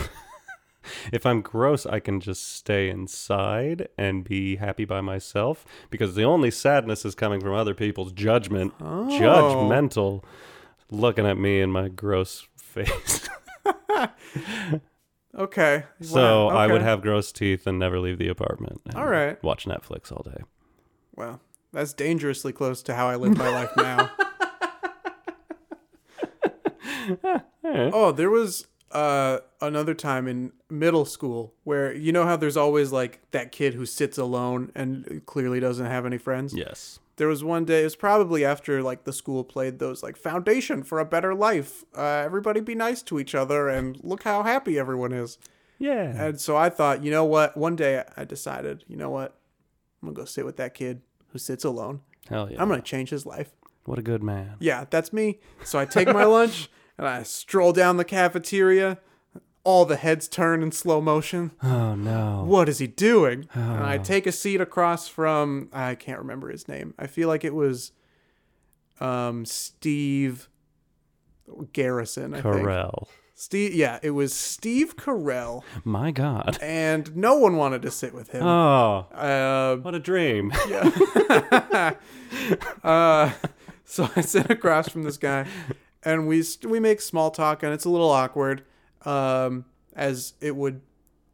[1.11, 6.23] if I'm gross, I can just stay inside and be happy by myself because the
[6.23, 8.73] only sadness is coming from other people's judgment.
[8.81, 9.07] Oh.
[9.11, 10.23] Judgmental
[10.89, 13.29] looking at me in my gross face.
[15.37, 15.85] Okay.
[16.01, 18.81] so Wow, I would have gross teeth and never leave the apartment.
[18.95, 19.41] All right.
[19.43, 20.41] Watch Netflix all day.
[21.15, 21.39] Well,
[21.71, 24.11] that's dangerously close to how I live my life now.
[27.63, 32.91] oh, there was uh, another time in middle school where you know how there's always
[32.91, 36.53] like that kid who sits alone and clearly doesn't have any friends.
[36.55, 36.99] Yes.
[37.17, 37.81] There was one day.
[37.81, 41.83] It was probably after like the school played those like foundation for a better life.
[41.95, 45.37] Uh, everybody be nice to each other and look how happy everyone is.
[45.79, 46.27] Yeah.
[46.27, 47.57] And so I thought, you know what?
[47.57, 49.35] One day I decided, you know what?
[50.01, 52.01] I'm gonna go sit with that kid who sits alone.
[52.29, 52.61] Hell yeah.
[52.61, 53.51] I'm gonna change his life.
[53.85, 54.55] what a good man.
[54.59, 55.39] Yeah, that's me.
[55.63, 56.69] So I take my lunch
[56.99, 58.99] and I stroll down the cafeteria.
[59.63, 61.51] All the heads turn in slow motion.
[61.63, 62.43] Oh no.
[62.45, 63.47] What is he doing?
[63.53, 66.93] And I take a seat across from I can't remember his name.
[66.99, 67.93] I feel like it was
[68.99, 70.49] um Steve
[71.73, 72.55] Garrison, I think.
[72.57, 73.07] Carell.
[73.35, 75.63] Steve yeah, it was Steve Carell.
[75.85, 76.57] My God.
[76.61, 78.43] And no one wanted to sit with him.
[78.43, 80.51] Oh, Uh, what a dream.
[82.83, 83.31] uh,
[83.85, 85.45] so I sit across from this guy,
[86.03, 88.63] and we we make small talk, and it's a little awkward,
[89.05, 90.81] um, as it would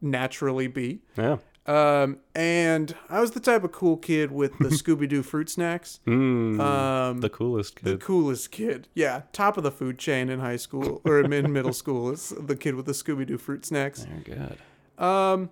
[0.02, 1.02] naturally be.
[1.18, 1.38] Yeah.
[1.68, 6.00] Um, and I was the type of cool kid with the Scooby Doo fruit snacks.
[6.06, 7.86] Mm, Um, the coolest kid.
[7.86, 11.74] the coolest kid, yeah, top of the food chain in high school or in middle
[11.74, 14.04] school is the kid with the Scooby Doo fruit snacks.
[14.06, 15.04] Very good.
[15.04, 15.50] Um,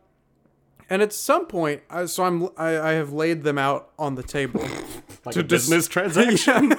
[0.87, 4.23] and at some point, I, so I'm I, I have laid them out on the
[4.23, 4.63] table.
[5.25, 6.73] Like To a dis- business transaction.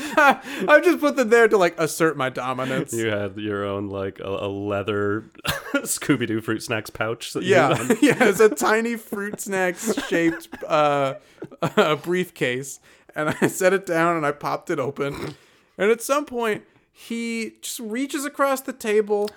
[0.68, 2.92] I've just put them there to like assert my dominance.
[2.92, 5.24] you had your own like a, a leather
[5.74, 7.32] Scooby Doo fruit snacks pouch.
[7.32, 7.70] That Yeah,
[8.02, 11.14] yeah, it's a tiny fruit snacks shaped uh,
[11.62, 12.80] uh, briefcase,
[13.14, 15.34] and I set it down and I popped it open,
[15.78, 19.30] and at some point he just reaches across the table,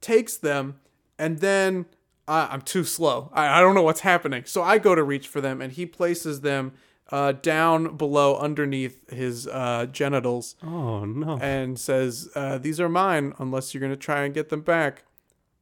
[0.00, 0.80] takes them,
[1.18, 1.86] and then
[2.28, 3.30] uh, I'm too slow.
[3.32, 5.86] I, I don't know what's happening, so I go to reach for them, and he
[5.86, 6.72] places them
[7.12, 11.38] uh, down below underneath his uh, genitals Oh no.
[11.40, 15.04] and says, uh, "These are mine, unless you're gonna try and get them back."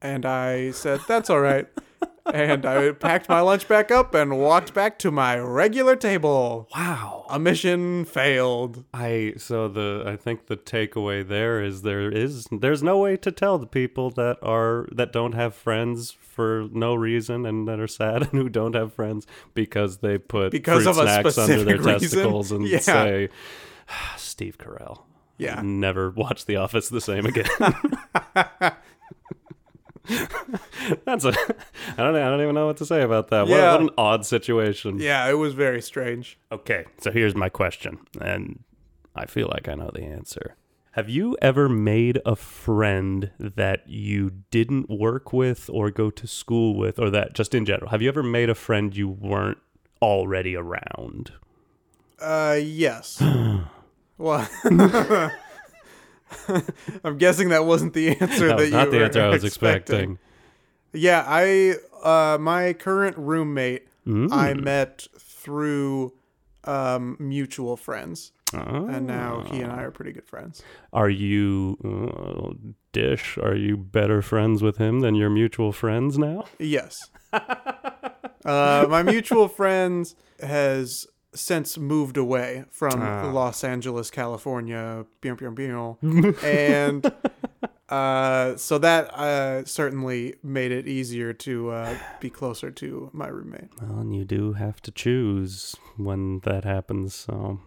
[0.00, 1.66] And I said, "That's all right."
[2.32, 6.68] and I packed my lunch back up and walked back to my regular table.
[6.74, 7.26] Wow.
[7.28, 8.84] A mission failed.
[8.94, 13.30] I so the I think the takeaway there is there is there's no way to
[13.30, 17.86] tell the people that are that don't have friends for no reason and that are
[17.86, 22.00] sad and who don't have friends because they put Because fruit snacks under their reason?
[22.00, 22.78] testicles and Yeah.
[22.78, 23.28] say
[24.16, 25.02] Steve Carell.
[25.36, 25.60] Yeah.
[25.64, 27.46] Never watch The Office the same again.
[31.04, 33.48] That's a I don't I don't even know what to say about that.
[33.48, 33.72] What, Yeah.
[33.72, 34.98] what an odd situation.
[34.98, 36.38] Yeah, it was very strange.
[36.52, 38.62] Okay, so here's my question, and
[39.16, 40.56] I feel like I know the answer.
[40.92, 46.76] Have you ever made a friend that you didn't work with or go to school
[46.76, 47.90] with, or that just in general?
[47.90, 49.58] Have you ever made a friend you weren't
[50.00, 51.32] already around?
[52.20, 53.20] Uh, yes.
[54.18, 54.48] well,
[57.04, 59.44] I'm guessing that wasn't the answer That that, was you not the answer I was
[59.50, 60.18] expecting.
[60.92, 64.30] Yeah, I uh, my current roommate Mm.
[64.30, 66.12] I met through
[66.64, 68.86] um, mutual friends, Oh.
[68.86, 70.62] and now he and I are pretty good friends.
[70.92, 72.52] Are you, uh,
[72.92, 76.44] Dish, are you better friends with him than your mutual friends now?
[76.58, 77.08] Yes.
[77.32, 83.30] uh, my mutual friends has since moved away from Ah.
[83.32, 86.34] Los Angeles, California, pew, pew, pew.
[86.44, 87.12] and
[87.88, 93.68] uh, so that uh, certainly made it easier to uh, be closer to my roommate.
[93.82, 97.60] Well, and you do have to choose when that happens, so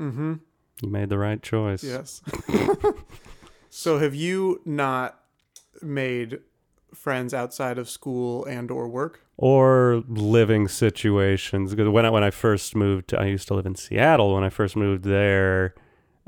[0.00, 0.34] Mm-hmm.
[0.82, 1.84] you made the right choice.
[1.84, 2.22] Yes.
[3.70, 5.18] so have you not
[5.80, 6.40] made
[6.94, 9.20] friends outside of school and or work?
[9.42, 11.74] Or living situations.
[11.74, 14.34] Because when I, when I first moved, I used to live in Seattle.
[14.34, 15.74] When I first moved there,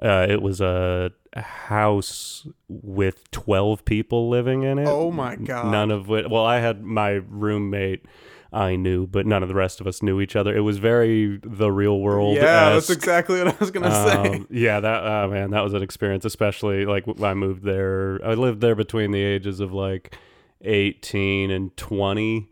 [0.03, 4.89] uh, it was a house with 12 people living in it.
[4.89, 5.71] Oh my god.
[5.71, 8.05] None of which, well, I had my roommate
[8.53, 10.57] I knew, but none of the rest of us knew each other.
[10.57, 12.37] It was very the real world.
[12.37, 14.29] yeah, that's exactly what I was gonna say.
[14.37, 16.25] Um, yeah, that uh, man, that was an experience.
[16.25, 18.21] Especially like when I moved there.
[18.25, 20.17] I lived there between the ages of like
[20.63, 22.49] eighteen and twenty.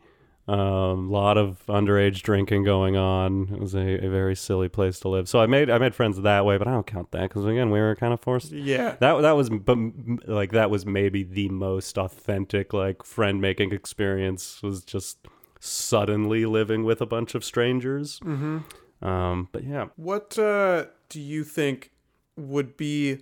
[0.48, 3.48] A um, lot of underage drinking going on.
[3.52, 5.28] It was a, a very silly place to live.
[5.28, 7.70] So I made I made friends that way, but I don't count that because again
[7.70, 8.50] we were kind of forced.
[8.50, 8.96] Yeah.
[8.98, 9.78] That that was but
[10.26, 15.18] like that was maybe the most authentic like friend making experience was just
[15.60, 18.18] suddenly living with a bunch of strangers.
[18.20, 19.06] Mm-hmm.
[19.06, 21.92] Um, but yeah, What uh, do you think
[22.36, 23.18] would be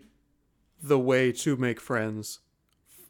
[0.83, 2.41] the way to make friends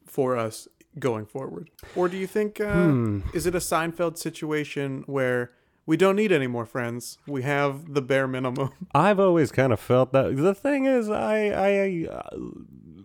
[0.04, 0.66] for us
[0.98, 1.70] going forward?
[1.94, 3.20] Or do you think uh, Hmm.
[3.32, 5.52] is it a Seinfeld situation where
[5.86, 7.18] we don't need any more friends?
[7.26, 8.70] We have the bare minimum.
[8.94, 10.36] I've always kind of felt that.
[10.36, 12.36] The thing is, I, I, uh,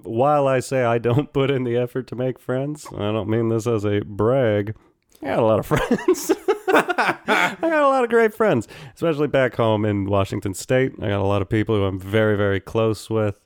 [0.03, 3.49] while I say I don't put in the effort to make friends, I don't mean
[3.49, 4.75] this as a brag.
[5.21, 6.31] I got a lot of friends.
[6.67, 10.91] I got a lot of great friends, especially back home in Washington State.
[11.01, 13.39] I got a lot of people who I'm very, very close with.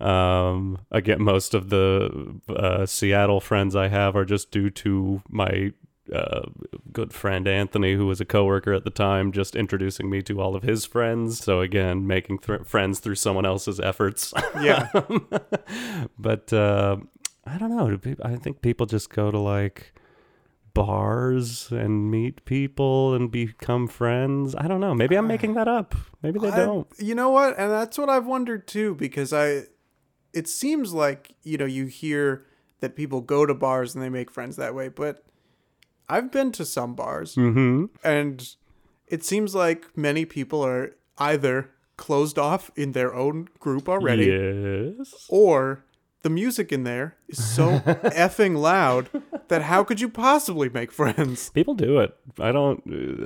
[0.00, 5.72] Um, again, most of the uh, Seattle friends I have are just due to my
[6.12, 6.42] uh,
[6.92, 10.54] good friend Anthony, who was a coworker at the time, just introducing me to all
[10.56, 11.38] of his friends.
[11.42, 14.32] So again, making th- friends through someone else's efforts.
[14.60, 14.88] yeah.
[16.18, 16.96] but uh,
[17.44, 17.90] I don't know.
[17.90, 19.92] Do peop- I think people just go to like
[20.74, 24.54] bars and meet people and become friends.
[24.56, 24.94] I don't know.
[24.94, 25.94] Maybe I'm making that up.
[26.22, 26.86] Maybe they I- don't.
[26.98, 27.58] You know what?
[27.58, 29.64] And that's what I've wondered too, because I,
[30.32, 32.44] it seems like you know you hear
[32.80, 35.24] that people go to bars and they make friends that way, but
[36.08, 37.86] I've been to some bars Mm-hmm.
[38.04, 38.54] and
[39.06, 45.26] it seems like many people are either closed off in their own group already, Yes.
[45.28, 45.84] or
[46.22, 47.78] the music in there is so
[48.24, 49.08] effing loud
[49.48, 51.50] that how could you possibly make friends?
[51.50, 52.16] People do it.
[52.38, 52.82] I don't.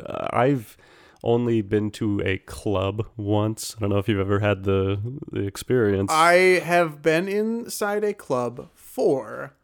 [0.06, 0.76] Uh, I've
[1.24, 3.74] only been to a club once.
[3.76, 4.98] I don't know if you've ever had the
[5.30, 6.10] the experience.
[6.12, 9.54] I have been inside a club for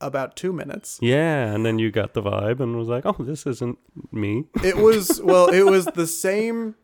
[0.00, 0.98] about two minutes.
[1.02, 3.78] yeah, and then you got the vibe and was like, "Oh, this isn't
[4.12, 6.74] me." It was well, it was the same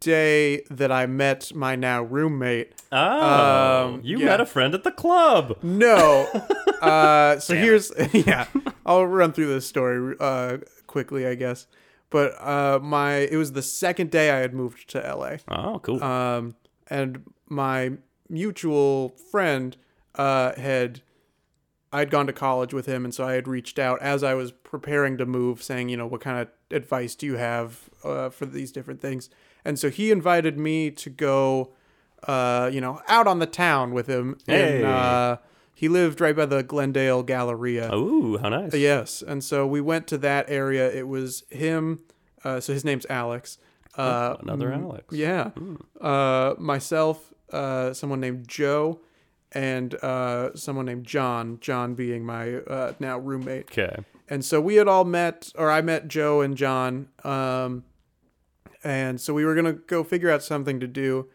[0.00, 2.74] day that I met my now roommate.
[2.92, 4.26] Oh, Um, you yeah.
[4.26, 5.56] met a friend at the club.
[5.62, 6.28] No.
[6.80, 8.46] Uh, so Damn here's yeah.
[8.86, 11.66] I'll run through this story uh, quickly, I guess.
[12.10, 15.36] But uh, my it was the second day I had moved to LA.
[15.48, 16.02] Oh, cool.
[16.02, 16.56] Um,
[16.88, 17.92] and my
[18.28, 19.76] mutual friend
[20.16, 21.02] uh, had
[21.92, 24.52] I'd gone to college with him, and so I had reached out as I was
[24.52, 28.46] preparing to move, saying, you know, what kind of advice do you have uh, for
[28.46, 29.28] these different things?
[29.64, 31.72] And so he invited me to go,
[32.28, 34.38] uh, you know, out on the town with him.
[34.46, 34.78] Hey.
[34.78, 35.36] And, uh,
[35.74, 37.94] he lived right by the Glendale Galleria.
[37.94, 38.74] Ooh, how nice.
[38.74, 40.90] Yes, and so we went to that area.
[40.90, 42.00] It was him.
[42.44, 43.58] Uh, so his name's Alex.
[43.96, 45.04] Uh, Oh, Another Alex.
[45.14, 45.50] Yeah.
[46.00, 49.00] Uh, myself, uh, someone named Joe,
[49.52, 51.58] and uh, someone named John.
[51.60, 53.70] John being my uh, now roommate.
[53.72, 53.96] Okay.
[54.28, 57.08] And so we had all met, or I met Joe and John.
[57.24, 57.82] Um,
[58.84, 61.28] and so we were gonna go figure out something to do.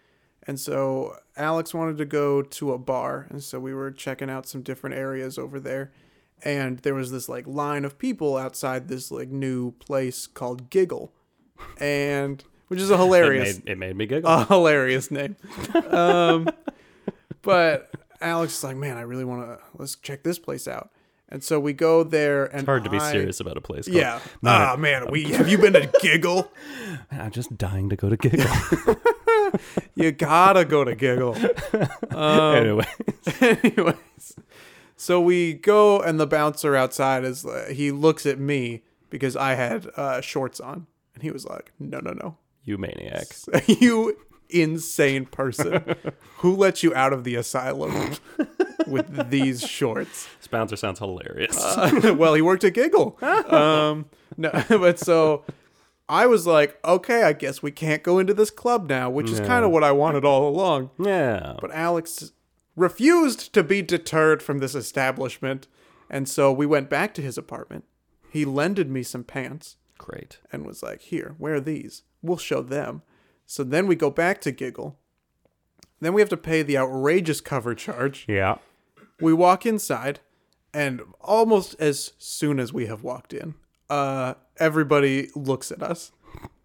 [0.48, 4.46] And so Alex wanted to go to a bar, and so we were checking out
[4.48, 5.91] some different areas over there.
[6.43, 11.12] And there was this like line of people outside this like new place called Giggle.
[11.80, 14.30] And which is a It hilarious made, it made me giggle.
[14.30, 15.36] a hilarious name.
[15.89, 16.50] Um,
[17.41, 17.89] but
[18.22, 20.91] Alex is like, man, I really want to let's check this place out.
[21.30, 23.86] And so we go there, and it's hard to be I- serious about a place.
[23.86, 24.20] Called, Yeah.
[24.43, 26.52] Ah, man, we have you been to Giggle?
[27.12, 28.46] I'm just dying to go to giggle.
[29.95, 31.36] You gotta go to Giggle.
[32.12, 32.86] Um, anyway,
[33.41, 34.36] Anyways,
[34.95, 39.56] so we go, and the bouncer outside is uh, he looks at me because I
[39.56, 43.28] had uh, shorts on, and he was like, "No, no, no, you maniac.
[43.68, 44.18] you
[44.49, 45.95] insane person,
[46.38, 48.14] who let you out of the asylum
[48.88, 51.58] with these shorts?" This bouncer sounds hilarious.
[51.62, 53.18] Uh, well, he worked at Giggle.
[53.22, 54.06] Um,
[54.38, 55.43] no, but so
[56.08, 59.39] I was like, okay, I guess we can't go into this club now, which is
[59.39, 60.91] kind of what I wanted all along.
[60.99, 61.56] yeah.
[61.60, 62.32] But Alex
[62.76, 65.68] refused to be deterred from this establishment,
[66.10, 67.86] and so we went back to his apartment.
[68.30, 70.39] He lended me some pants Great.
[70.51, 72.03] and was like, "Here, wear these.
[72.22, 73.01] We'll show them."
[73.47, 74.97] So then we go back to Giggle.
[76.01, 78.26] Then we have to pay the outrageous cover charge.
[78.28, 78.58] Yeah.
[79.22, 80.20] We walk inside,
[80.74, 83.56] and almost as soon as we have walked in,
[83.89, 86.12] uh, everybody looks at us,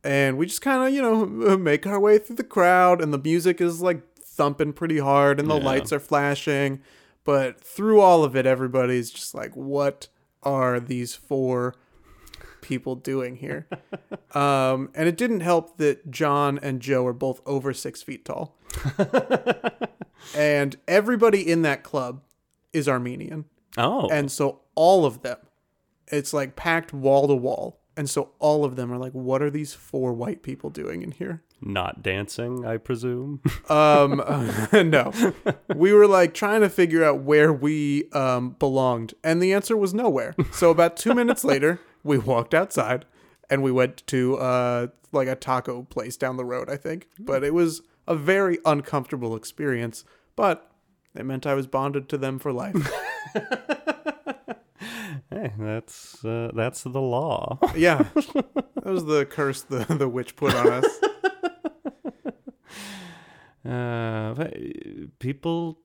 [0.04, 3.18] and we just kind of, you know, make our way through the crowd, and the
[3.18, 5.64] music is like thumping pretty hard, and the Yeah.
[5.64, 6.80] lights are flashing,
[7.24, 10.08] but through all of it, everybody's just like, "What
[10.42, 11.74] are these four
[12.62, 13.66] people doing here?"
[14.34, 18.56] um, and it didn't help that John and Joe are both over six feet tall
[20.34, 22.22] and everybody in that club
[22.72, 23.46] is Armenian.
[23.76, 24.08] Oh.
[24.10, 25.38] And so all of them,
[26.08, 27.79] it's like packed wall to wall.
[27.96, 31.10] And so all of them are like, what are these four white people doing in
[31.10, 31.42] here?
[31.62, 33.40] not dancing, I presume.
[33.70, 34.20] Um,
[34.72, 35.12] no.
[35.76, 39.14] We were like trying to figure out where we um, belonged.
[39.22, 40.34] And the answer was nowhere.
[40.50, 43.04] So about two minutes later, we walked outside
[43.48, 47.08] and we went to uh, like a taco place down the road, I think.
[47.18, 50.04] But it was a very uncomfortable experience.
[50.34, 50.68] But
[51.14, 52.74] it meant I was bonded to them for life.
[55.30, 57.58] hey, that's uh, that's the law.
[57.76, 58.04] Yeah.
[58.14, 60.86] That was the curse the, the witch put on us.
[63.62, 64.34] Uh,
[65.18, 65.78] people,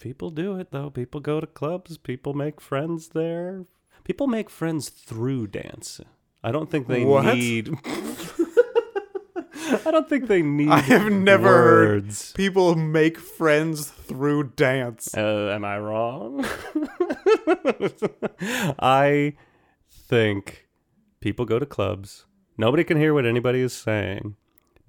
[0.00, 0.90] people do it though.
[0.90, 1.98] People go to clubs.
[1.98, 3.64] People make friends there.
[4.02, 6.00] People make friends through dance.
[6.42, 7.36] I don't think they What?
[7.36, 7.70] need.
[9.84, 10.68] I don't think they need.
[10.68, 15.14] I have never heard people make friends through dance.
[15.16, 16.44] Uh, am I wrong?
[18.78, 19.34] I
[19.90, 20.68] think
[21.20, 22.26] people go to clubs.
[22.58, 24.36] Nobody can hear what anybody is saying.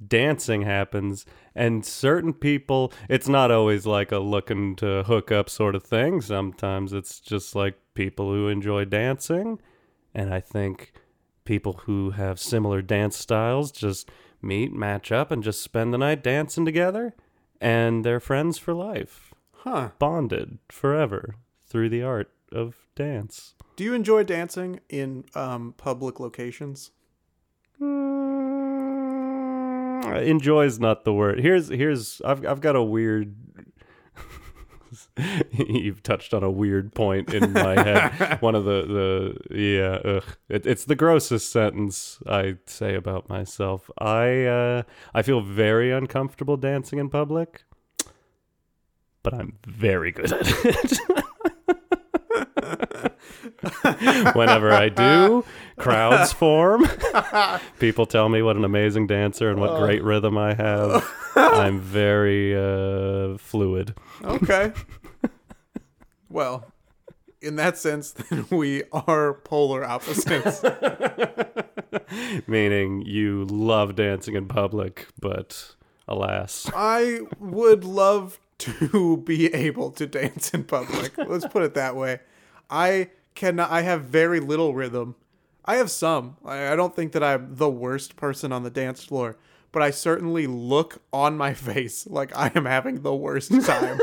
[0.05, 1.25] Dancing happens,
[1.55, 6.21] and certain people, it's not always like a looking to hook up sort of thing.
[6.21, 9.59] Sometimes it's just like people who enjoy dancing.
[10.13, 10.93] And I think
[11.45, 14.09] people who have similar dance styles just
[14.39, 17.15] meet, match up, and just spend the night dancing together.
[17.59, 19.89] And they're friends for life Huh.
[19.97, 21.35] bonded forever
[21.67, 23.53] through the art of dance.
[23.75, 26.91] Do you enjoy dancing in um, public locations?
[27.79, 28.47] Mm,
[30.25, 31.39] enjoy is not the word.
[31.39, 33.35] Here's here's I've I've got a weird.
[35.51, 38.41] You've touched on a weird point in my head.
[38.41, 40.23] One of the the yeah, ugh.
[40.49, 43.91] It, it's the grossest sentence I say about myself.
[43.99, 47.63] I uh, I feel very uncomfortable dancing in public,
[49.21, 50.99] but I'm very good at it.
[54.33, 55.43] Whenever I do,
[55.77, 56.87] crowds form.
[57.79, 61.11] People tell me what an amazing dancer and what great rhythm I have.
[61.35, 63.95] I'm very uh, fluid.
[64.23, 64.73] Okay.
[66.29, 66.71] well,
[67.41, 70.63] in that sense, then we are polar opposites.
[72.47, 75.75] Meaning you love dancing in public, but
[76.07, 76.69] alas.
[76.75, 81.17] I would love to be able to dance in public.
[81.17, 82.19] Let's put it that way.
[82.69, 83.71] I cannot.
[83.71, 85.15] I have very little rhythm.
[85.63, 86.37] I have some.
[86.43, 89.37] I, I don't think that I'm the worst person on the dance floor,
[89.71, 93.99] but I certainly look on my face like I am having the worst time.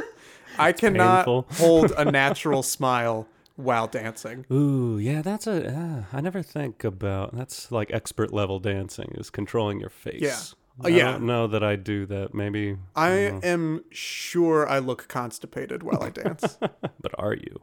[0.58, 3.26] I cannot hold a natural smile
[3.56, 4.46] while dancing.
[4.50, 5.68] Ooh, yeah, that's a.
[5.68, 10.22] Uh, I never think about that's like expert level dancing is controlling your face.
[10.22, 10.38] Yeah.
[10.82, 11.12] Uh, I yeah.
[11.12, 12.34] don't know that I do that.
[12.34, 13.10] Maybe, I
[13.42, 16.58] am sure I look constipated while I dance.
[16.60, 17.60] but are you?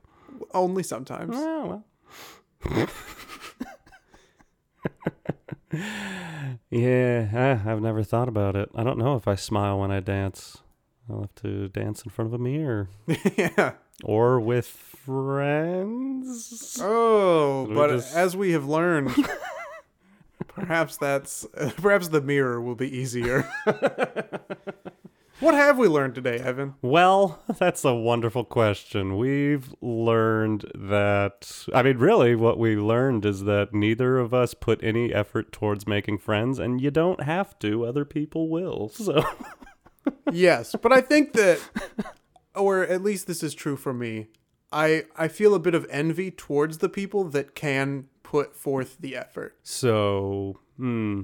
[0.54, 1.36] Only sometimes.
[1.38, 1.84] Oh,
[2.66, 2.88] well.
[6.70, 8.70] yeah, I, I've never thought about it.
[8.76, 10.58] I don't know if I smile when I dance.
[11.10, 12.90] I'll have to dance in front of a mirror
[13.38, 13.74] yeah.
[14.04, 16.80] or with friends.
[16.82, 19.14] Oh, but just- as we have learned,
[20.48, 21.46] perhaps that's
[21.78, 23.50] perhaps the mirror will be easier.
[25.42, 26.76] What have we learned today, Evan?
[26.82, 29.18] Well, that's a wonderful question.
[29.18, 34.82] We've learned that, I mean, really, what we learned is that neither of us put
[34.84, 38.92] any effort towards making friends, and you don't have to, other people will.
[39.02, 39.24] So,
[40.32, 41.60] yes, but I think that,
[42.56, 44.28] or at least this is true for me.
[44.72, 49.16] I I feel a bit of envy towards the people that can put forth the
[49.18, 49.58] effort.
[49.64, 51.24] so, hmm,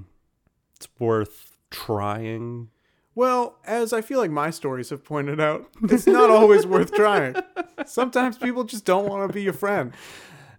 [0.76, 2.70] it's worth trying.
[3.18, 7.36] Well, as I feel like my stories have pointed out, it's not always worth trying.
[7.88, 9.91] Sometimes people just don't want to be your friend.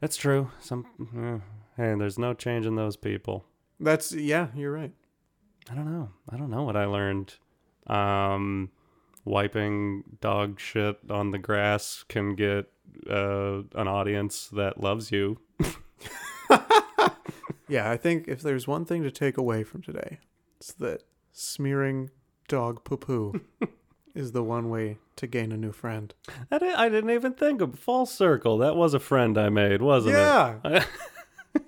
[0.00, 0.50] That's true.
[0.58, 0.84] Some,
[1.16, 1.38] eh,
[1.76, 3.44] hey, there's no changing those people.
[3.78, 4.90] That's yeah, you're right.
[5.70, 6.10] I don't know.
[6.28, 7.34] I don't know what I learned.
[7.86, 8.70] Um,
[9.24, 12.72] wiping dog shit on the grass can get
[13.08, 15.38] uh, an audience that loves you.
[17.70, 20.20] Yeah, I think if there's one thing to take away from today,
[20.56, 21.02] it's that
[21.32, 22.08] smearing
[22.48, 23.40] dog poo poo
[24.14, 26.14] is the one way to gain a new friend.
[26.50, 28.58] I didn't, I didn't even think of full circle.
[28.58, 30.56] That was a friend I made, wasn't Yeah.
[30.64, 30.86] it?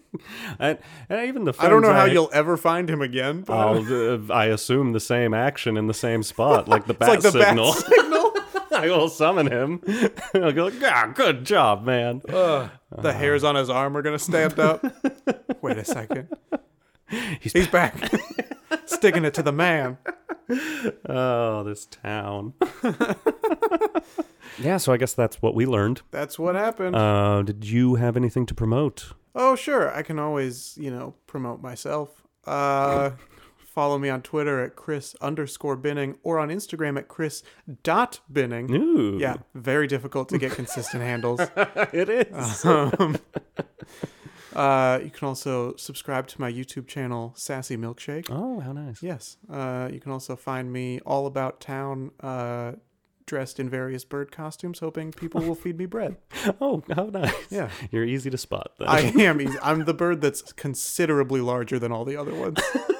[0.58, 0.78] and,
[1.08, 4.92] and even the I don't know how you'll ever find him again, uh, I assume
[4.92, 7.72] the same action in the same spot, like the bat like the signal.
[7.72, 8.32] bat signal.
[8.72, 9.82] I will summon him.
[10.34, 12.22] I'll go, ah, good job, man.
[12.28, 12.70] Ugh.
[12.96, 14.82] the hairs on his arm are gonna stand up.
[15.60, 16.28] Wait a second.
[17.40, 17.96] He's He's back.
[18.86, 19.98] Sticking it to the man.
[21.08, 22.54] Oh, this town.
[24.58, 26.02] yeah, so I guess that's what we learned.
[26.10, 26.96] That's what happened.
[26.96, 29.12] Uh, did you have anything to promote?
[29.34, 29.94] Oh, sure.
[29.94, 32.22] I can always, you know, promote myself.
[32.46, 33.10] Uh,
[33.58, 37.42] follow me on Twitter at Chris underscore Binning or on Instagram at Chris
[37.82, 38.70] dot Binning.
[38.74, 41.40] Ooh, Yeah, very difficult to get consistent handles.
[41.92, 42.64] it is.
[42.64, 43.16] Um,
[44.54, 48.26] uh, you can also subscribe to my YouTube channel, Sassy Milkshake.
[48.30, 49.02] oh, how nice.
[49.02, 49.36] Yes.
[49.50, 52.72] Uh, you can also find me all about town, uh,
[53.26, 56.16] dressed in various bird costumes, hoping people will feed me bread.
[56.60, 57.32] Oh, how nice.
[57.50, 57.70] Yeah.
[57.92, 58.88] You're easy to spot then.
[58.88, 59.40] I am.
[59.40, 62.58] easy- I'm the bird that's considerably larger than all the other ones.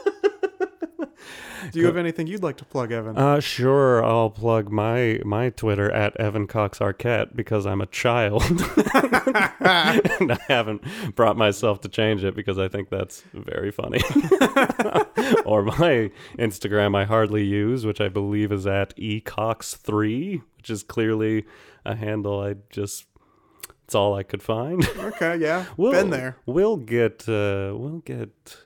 [1.72, 3.16] Do you have anything you'd like to plug, Evan?
[3.16, 4.04] Uh, sure.
[4.04, 10.38] I'll plug my my Twitter at Evan Cox Arquette because I'm a child, and I
[10.48, 10.82] haven't
[11.14, 14.00] brought myself to change it because I think that's very funny.
[15.44, 21.44] or my Instagram I hardly use, which I believe is at ecox3, which is clearly
[21.84, 23.06] a handle I just.
[23.84, 24.88] It's all I could find.
[24.98, 25.64] okay, yeah.
[25.76, 26.36] We'll, Been there.
[26.46, 28.56] We'll get uh, we'll get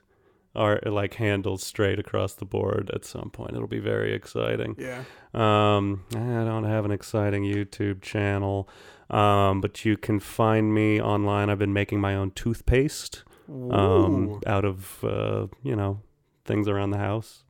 [0.55, 3.53] our like handled straight across the board at some point.
[3.55, 4.75] It'll be very exciting.
[4.77, 5.03] Yeah.
[5.33, 8.69] Um, I don't have an exciting YouTube channel,
[9.09, 11.49] um, but you can find me online.
[11.49, 16.01] I've been making my own toothpaste um, out of uh, you know
[16.45, 17.43] things around the house,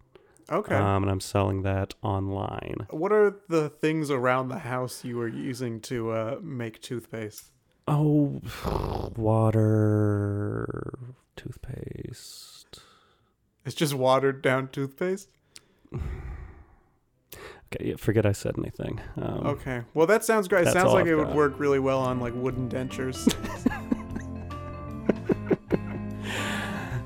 [0.52, 0.74] Okay.
[0.76, 2.88] um, and I'm selling that online.
[2.90, 7.52] what are the things around the house you were using to uh, make toothpaste?
[7.88, 8.42] Oh,
[9.66, 10.98] water,
[11.36, 12.65] toothpaste.
[13.66, 15.30] It's just watered down toothpaste?
[15.94, 19.02] Okay, yeah, forget I said anything.
[19.18, 19.82] Um, Okay.
[19.94, 20.68] Well, that sounds great.
[20.68, 21.36] It sounds like I've it would got.
[21.36, 23.26] work really well on like wooden dentures.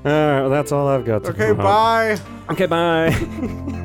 [0.02, 1.24] All right, well, that's all I've got.
[1.24, 2.18] To okay, bye.
[2.48, 3.10] Okay, bye.